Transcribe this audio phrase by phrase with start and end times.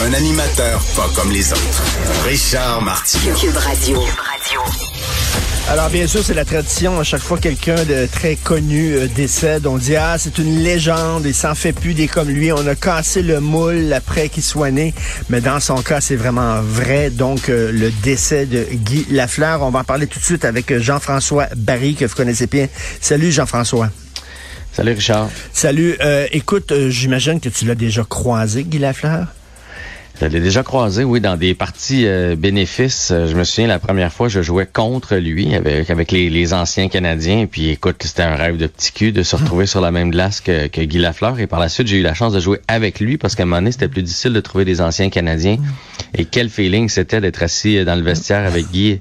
[0.00, 1.82] Un animateur pas comme les autres.
[2.24, 3.34] Richard Martineau.
[3.34, 3.98] Cube Radio.
[5.68, 6.98] Alors bien sûr, c'est la tradition.
[7.00, 11.24] À chaque fois quelqu'un de très connu euh, décède, on dit ah c'est une légende,
[11.26, 12.52] il s'en fait plus des comme lui.
[12.52, 14.94] On a cassé le moule après qu'il soit né,
[15.28, 17.10] mais dans son cas c'est vraiment vrai.
[17.10, 20.70] Donc euh, le décès de Guy Lafleur, on va en parler tout de suite avec
[20.72, 22.68] euh, Jean-François Barry que vous connaissez bien.
[23.00, 23.90] Salut Jean-François.
[24.72, 25.28] Salut Richard.
[25.52, 25.96] Salut.
[26.00, 29.26] Euh, écoute, euh, j'imagine que tu l'as déjà croisé Guy Lafleur?
[30.22, 33.10] Je l'ai déjà croisé, oui, dans des parties euh, bénéfices.
[33.10, 36.54] Euh, Je me souviens, la première fois, je jouais contre lui avec, avec les, les
[36.54, 37.46] anciens Canadiens.
[37.50, 40.40] Puis écoute, c'était un rêve de petit cul de se retrouver sur la même glace
[40.40, 41.40] que, que Guy Lafleur.
[41.40, 43.46] Et par la suite, j'ai eu la chance de jouer avec lui parce qu'à un
[43.46, 45.56] moment donné, c'était plus difficile de trouver des anciens Canadiens.
[46.14, 49.00] Et quel feeling c'était d'être assis dans le vestiaire avec Guy.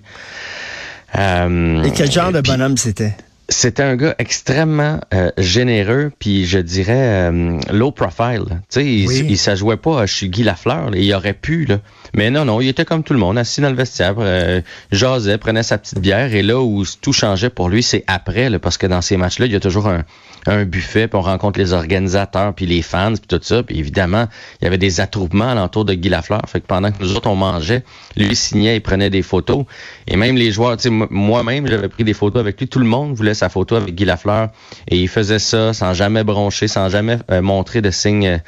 [1.18, 3.16] Euh, Et quel genre de bonhomme c'était?
[3.54, 6.94] C'était un gars extrêmement euh, généreux, puis je dirais
[7.32, 8.44] euh, low profile.
[8.48, 9.26] Tu sais, il, Oui.
[9.30, 10.98] il s'ajouait pas chez Guy Lafleur, là.
[10.98, 11.80] il aurait pu là.
[12.14, 15.38] Mais non, non, il était comme tout le monde, assis dans le vestiaire, euh, jasait,
[15.38, 18.78] prenait sa petite bière, et là où tout changeait pour lui, c'est après, là, parce
[18.78, 20.04] que dans ces matchs-là, il y a toujours un,
[20.48, 24.28] un buffet, puis on rencontre les organisateurs, puis les fans, puis tout ça, puis évidemment,
[24.62, 26.42] il y avait des attroupements alentour de Guy Lafleur.
[26.48, 27.84] Fait que pendant que nous autres on mangeait,
[28.16, 29.66] lui signait, il prenait des photos,
[30.08, 32.68] et même les joueurs, tu sais, moi- moi-même j'avais pris des photos avec lui.
[32.70, 34.50] Tout le monde voulait sa photo avec Guy Lafleur,
[34.88, 38.40] et il faisait ça sans jamais broncher, sans jamais euh, montrer de signes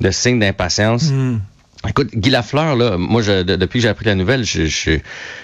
[0.00, 1.04] de signes d'impatience.
[1.10, 1.38] Hmm.
[1.88, 4.98] Écoute, Guy Lafleur, là, moi, je, de- depuis que j'ai appris la nouvelle, je- je-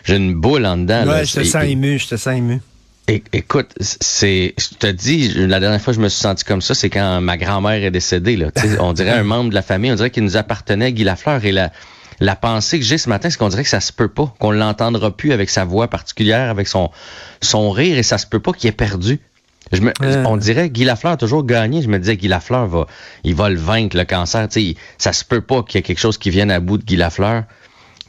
[0.05, 1.05] j'ai une boule en dedans.
[1.05, 1.13] là.
[1.19, 2.61] Ouais, je te sens et- ému, je te sens ému.
[3.09, 6.63] é- écoute, c'est, je te dis, la dernière fois que je me suis senti comme
[6.63, 8.37] ça, c'est quand ma grand-mère est décédée.
[8.37, 8.49] Là.
[8.81, 11.45] On dirait un membre de la famille, on dirait qu'il nous appartenait, Guy Lafleur.
[11.45, 11.71] Et la,
[12.21, 14.51] la pensée que j'ai ce matin, c'est qu'on dirait que ça se peut pas, qu'on
[14.51, 16.91] l'entendra plus avec sa voix particulière, avec son,
[17.41, 19.21] son rire, et ça se peut pas qu'il ait perdu.
[19.73, 20.25] Je me, Euh.
[20.27, 21.81] On dirait Guy Lafleur a toujours gagné.
[21.83, 22.87] Je me disais Guy Lafleur va,
[23.25, 24.47] il va le vaincre le cancer.
[24.49, 26.61] Tu sais, il- ça se peut pas qu'il y ait quelque chose qui vienne à
[26.61, 27.45] bout de Guy Lafleur.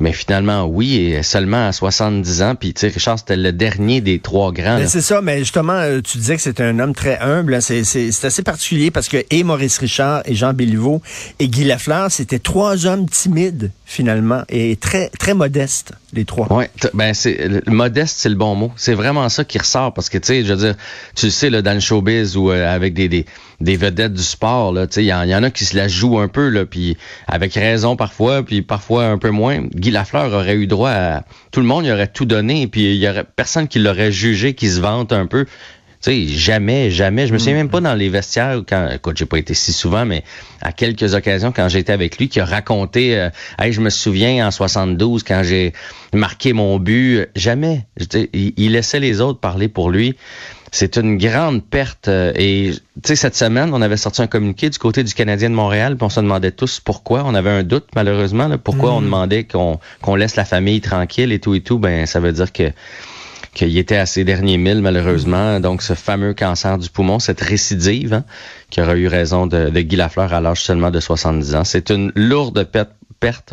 [0.04, 2.56] Mais finalement, oui, et seulement à 70 ans.
[2.56, 4.78] Puis, tu sais, Richard, c'était le dernier des trois grands.
[4.78, 4.88] Là.
[4.88, 7.54] c'est ça, mais justement, euh, tu disais que c'était un homme très humble.
[7.56, 7.62] hein.
[7.62, 11.02] C'est, c'est, c'est assez particulier parce que et Maurice Richard et Jean Béliveau
[11.40, 16.52] et Guy Lafleur, c'était trois hommes timides, finalement, et très, très modestes, les trois.
[16.52, 18.72] Ouais, t- ben c'est modeste, c'est le bon mot.
[18.76, 20.76] C'est vraiment ça qui ressort parce que tu sais, je veux dire,
[21.16, 23.26] tu le sais là dans le showbiz ou euh, avec des, des
[23.64, 25.88] des vedettes du sport là, tu sais, il y, y en a qui se la
[25.88, 26.98] jouent un peu là, puis
[27.28, 29.62] avec raison parfois, puis parfois un peu moins.
[29.74, 32.98] Guy Lafleur aurait eu droit à tout le monde, il aurait tout donné, puis il
[33.02, 35.46] y aurait personne qui l'aurait jugé, qui se vante un peu.
[35.46, 37.28] Tu sais, jamais, jamais.
[37.28, 40.06] Je me souviens même pas dans les vestiaires quand, écoute, j'ai pas été si souvent,
[40.06, 40.26] mais
[40.62, 44.46] à quelques occasions quand j'étais avec lui, qui a raconté, euh, hey, je me souviens
[44.46, 45.72] en 72 quand j'ai
[46.14, 47.30] marqué mon but.
[47.38, 47.86] Jamais.
[47.96, 50.18] Je Il, il laissait les autres parler pour lui.
[50.76, 52.08] C'est une grande perte.
[52.08, 55.52] euh, Et tu sais, cette semaine, on avait sorti un communiqué du côté du Canadien
[55.52, 57.24] de Montréal, puis on se demandait tous pourquoi.
[57.28, 61.32] On avait un doute, malheureusement, là, pourquoi on demandait qu'on qu'on laisse la famille tranquille
[61.32, 61.78] et tout et tout.
[61.78, 62.72] Ben, ça veut dire que
[63.54, 65.60] qu'il était à ses derniers milles, malheureusement.
[65.60, 68.24] Donc, ce fameux cancer du poumon, cette récidive, hein,
[68.72, 71.64] qui aurait eu raison de, de Guy Lafleur à l'âge seulement de 70 ans.
[71.64, 72.90] C'est une lourde perte,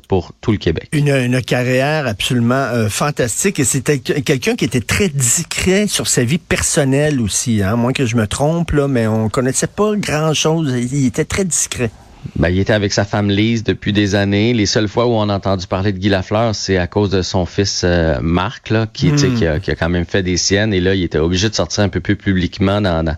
[0.09, 0.89] pour tout le Québec.
[0.93, 6.25] Une, une carrière absolument euh, fantastique et c'était quelqu'un qui était très discret sur sa
[6.25, 10.35] vie personnelle aussi, hein, moins que je me trompe là, mais on connaissait pas grand
[10.35, 10.73] chose.
[10.93, 11.91] Il était très discret.
[12.37, 14.53] Ben, il était avec sa femme Lise depuis des années.
[14.53, 17.23] Les seules fois où on a entendu parler de Guy Lafleur, c'est à cause de
[17.23, 20.37] son fils euh, Marc, là, qui, sais, qui, a, qui a quand même fait des
[20.37, 20.75] siennes.
[20.75, 23.17] Et là, il était obligé de sortir un peu plus publiquement dans, dans-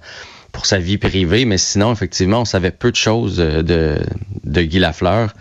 [0.52, 1.44] pour sa vie privée.
[1.46, 3.96] Mais sinon, effectivement, on savait peu de choses euh, de,
[4.44, 5.34] de Guy Lafleur.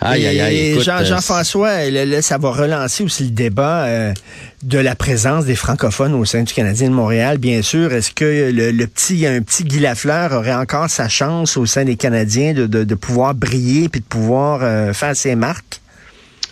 [0.00, 0.56] Aïe, aïe, aïe.
[0.56, 4.12] Et écoute, Jean, euh, Jean-François, là, là, ça va relancer aussi le débat euh,
[4.62, 7.92] de la présence des francophones au sein du Canadien de Montréal, bien sûr.
[7.92, 11.84] Est-ce que le, le petit, un petit Guy Lafleur aurait encore sa chance au sein
[11.84, 15.80] des Canadiens de, de, de pouvoir briller puis de pouvoir euh, faire ses marques?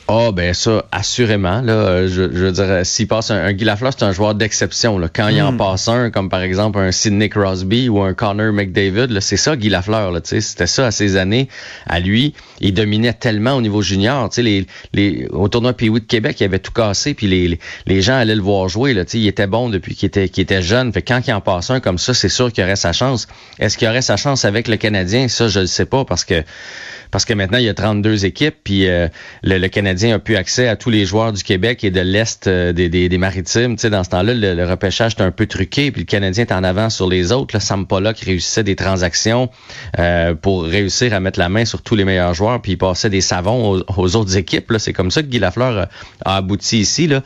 [0.08, 1.62] Ah ben ça, assurément.
[1.62, 4.12] Là, euh, je, je veux dire, euh, s'il passe un, un Guy Lafleur, c'est un
[4.12, 4.99] joueur d'exception.
[5.00, 5.08] là.
[5.12, 9.08] Quand il en passe un, comme par exemple un Sidney Crosby ou un Connor McDavid,
[9.12, 10.12] là, c'est ça Guy Lafleur.
[10.12, 11.49] Là, tu sais, c'était ça à ses années.
[11.88, 14.29] À lui, il dominait tellement au niveau junior.
[14.29, 17.49] Tu sais, les, les, au tournoi pee de Québec, il avait tout cassé, puis les,
[17.49, 18.94] les, les gens allaient le voir jouer.
[18.94, 20.93] Là, tu sais, il était bon depuis qu'il était, qu'il était jeune.
[20.93, 23.26] Fait quand il en passe un comme ça, c'est sûr qu'il aurait sa chance.
[23.58, 25.26] Est-ce qu'il aurait sa chance avec le Canadien?
[25.26, 26.44] Ça, je ne sais pas parce que
[27.11, 29.08] parce que maintenant, il y a 32 équipes, puis euh,
[29.43, 32.02] le, le Canadien Canadien a pu accès à tous les joueurs du Québec et de
[32.02, 33.76] l'Est euh, des, des, des, Maritimes.
[33.76, 36.64] Tu dans ce temps-là, le, repêchage était un peu truqué, puis le Canadien est en
[36.64, 37.56] avant sur les autres.
[37.56, 39.48] Là, Sam Pollock réussissait des transactions
[39.98, 43.08] euh, pour réussir à mettre la main sur tous les meilleurs joueurs, puis il passait
[43.08, 44.70] des savons aux, autres équipes.
[44.78, 45.88] C'est comme ça que Guy Lafleur
[46.26, 47.06] a, abouti ici.
[47.06, 47.22] Là.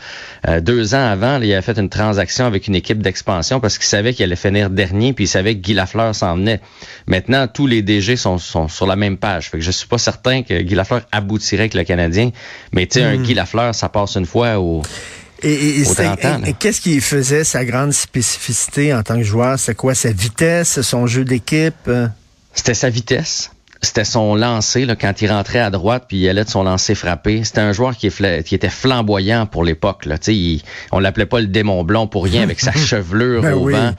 [0.47, 3.79] Euh, deux ans avant, là, il a fait une transaction avec une équipe d'expansion parce
[3.79, 6.61] qu'il savait qu'il allait finir dernier, puis il savait que Guy Lafleur s'en venait.
[7.09, 9.51] Maintenant, tous les DG sont, sont sur la même page.
[9.51, 12.31] Fait que je suis pas certain que Guy Lafleur aboutirait avec le Canadien.
[12.73, 13.23] Mais tu sais, un hmm.
[13.23, 14.83] Guy Lafleur, ça passe une fois au.
[15.43, 15.85] Et, et,
[16.59, 19.59] qu'est-ce qui faisait sa grande spécificité en tant que joueur?
[19.59, 21.91] C'est quoi sa vitesse, son jeu d'équipe?
[22.53, 23.51] C'était sa vitesse
[23.83, 26.95] c'était son lancer là, quand il rentrait à droite puis il allait de son lancer
[26.95, 27.45] frappé.
[27.45, 30.05] C'était un joueur qui, était flamboyant pour l'époque.
[30.05, 30.17] Là.
[30.29, 30.61] Il,
[30.93, 33.93] on l'appelait pas le démon blond pour rien avec sa chevelure ben au vent.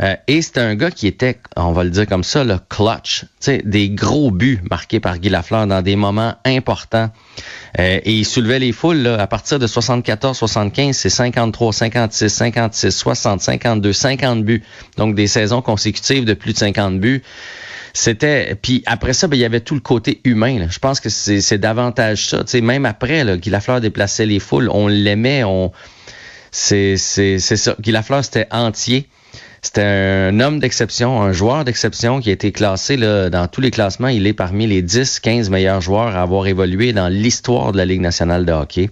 [0.00, 3.26] Euh, et c'était un gars qui était, on va le dire comme ça, le clutch.
[3.64, 7.10] Des gros buts marqués par Guy Lafleur dans des moments importants.
[7.78, 12.90] Euh, et il soulevait les foules là, à partir de 74-75, c'est 53, 56, 56,
[12.90, 14.62] 60, 52, 50 buts.
[14.96, 17.22] Donc des saisons consécutives de plus de 50 buts.
[17.92, 20.66] C'était puis après ça, ben, il y avait tout le côté humain.
[20.70, 22.42] Je pense que c'est davantage ça.
[22.46, 25.72] sais, même après, là, Guy déplaçait les foules, on l'aimait, on
[26.50, 27.76] c'est ça.
[27.80, 29.08] Guy Lafleur, c'était entier.
[29.60, 33.72] C'était un homme d'exception, un joueur d'exception qui a été classé là, dans tous les
[33.72, 34.08] classements.
[34.08, 38.00] Il est parmi les 10-15 meilleurs joueurs à avoir évolué dans l'histoire de la Ligue
[38.00, 38.88] nationale de hockey.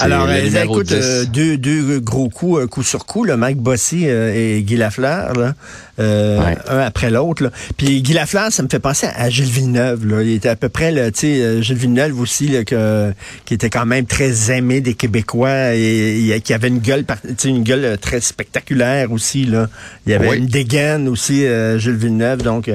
[0.00, 4.06] Alors, euh, écoute, euh, deux, deux gros coups, euh, coup sur coup, le Mike Bossy
[4.06, 5.54] et Guy Lafleur, là,
[5.98, 7.50] un après l'autre.
[7.76, 10.06] Puis Guy Lafleur, ça me fait penser à Gilles Villeneuve.
[10.06, 10.22] Là.
[10.22, 13.12] Il était à peu près, tu sais, Gilles Villeneuve aussi, là, que,
[13.44, 17.04] qui était quand même très aimé des Québécois et, qui avait une gueule,
[17.44, 19.44] une gueule très spectaculaire aussi.
[19.44, 19.68] Là.
[20.06, 21.44] Il y avait une dégaine aussi,
[21.78, 22.42] Gilles Villeneuve.
[22.42, 22.70] Donc,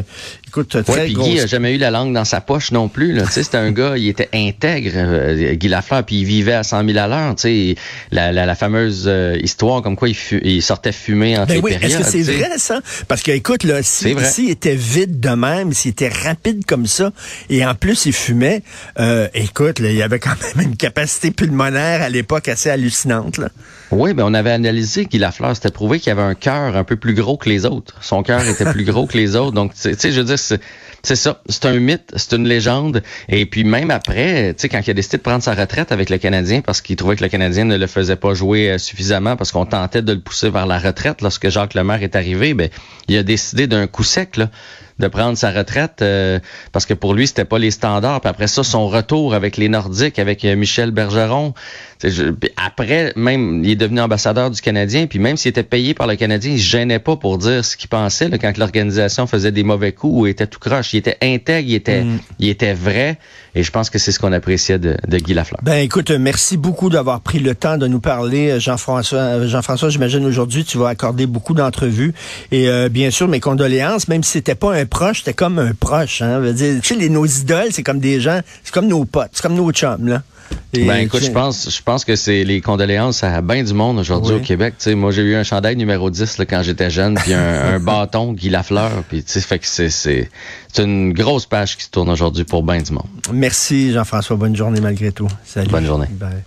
[0.47, 3.11] Écoute, très ouais, puis Guy a jamais eu la langue dans sa poche non plus.
[3.11, 3.25] Là.
[3.29, 6.97] c'était un gars, il était intègre, euh, Guy Lafleur, puis il vivait à 100 000
[6.97, 7.35] à l'heure.
[8.11, 11.73] La, la, la fameuse euh, histoire comme quoi il, il sortait fumer en ben oui,
[11.81, 12.79] Est-ce que c'est vrai ça?
[13.07, 17.11] Parce que écoute, là, s'il si, était vide de même, s'il était rapide comme ça,
[17.49, 18.63] et en plus il fumait,
[18.99, 23.37] euh, écoute, là, il avait quand même une capacité pulmonaire à l'époque assez hallucinante.
[23.37, 23.49] Là.
[23.91, 26.95] Oui, ben on avait analysé Guy Lafleur, c'était prouvé qu'il avait un cœur un peu
[26.95, 27.95] plus gros que les autres.
[28.01, 29.53] Son cœur était plus gros que les autres.
[29.53, 30.59] Donc, tu sais, je veux dire, 是
[31.03, 33.03] c'est ça, c'est un mythe, c'est une légende.
[33.29, 36.09] Et puis même après, tu sais, quand il a décidé de prendre sa retraite avec
[36.09, 39.35] le Canadien, parce qu'il trouvait que le Canadien ne le faisait pas jouer euh, suffisamment,
[39.35, 42.69] parce qu'on tentait de le pousser vers la retraite lorsque Jacques Lemaire est arrivé, ben
[43.07, 44.49] il a décidé d'un coup sec là
[44.99, 46.39] de prendre sa retraite euh,
[46.71, 48.21] parce que pour lui, c'était pas les standards.
[48.21, 51.53] Puis après ça, son retour avec les Nordiques, avec euh, Michel Bergeron.
[52.57, 55.07] après, même, il est devenu ambassadeur du Canadien.
[55.07, 57.77] Puis même s'il était payé par le Canadien, il se gênait pas pour dire ce
[57.77, 60.86] qu'il pensait là, quand l'organisation faisait des mauvais coups ou était tout croche.
[60.93, 62.19] Il était intègre, il était, mm.
[62.39, 63.17] il était vrai.
[63.55, 65.59] Et je pense que c'est ce qu'on appréciait de, de, Guy Lafleur.
[65.63, 69.47] Ben écoute, merci beaucoup d'avoir pris le temps de nous parler, Jean-François.
[69.47, 72.13] Jean-François, j'imagine aujourd'hui tu vas accorder beaucoup d'entrevues.
[72.51, 75.73] Et euh, bien sûr, mes condoléances, même si c'était pas un proche, c'était comme un
[75.73, 76.21] proche.
[76.21, 79.05] Hein, veut dire, tu sais, les, nos idoles, c'est comme des gens, c'est comme nos
[79.05, 80.21] potes, c'est comme nos chums, là.
[80.73, 84.35] Ben écoute, je pense, je pense que c'est les condoléances à bien du monde aujourd'hui
[84.35, 84.75] au Québec.
[84.87, 87.39] moi, j'ai eu un chandail numéro 10 là, quand j'étais jeune, puis un,
[87.75, 90.29] un, bâton Guy Lafleur, puis fait que c'est, c'est,
[90.71, 93.07] c'est une grosse page qui se tourne aujourd'hui pour bien du monde.
[93.31, 94.35] Merci Jean-François.
[94.35, 95.27] Bonne journée malgré tout.
[95.45, 95.69] Salut.
[95.69, 96.07] Bonne journée.
[96.11, 96.43] Bye.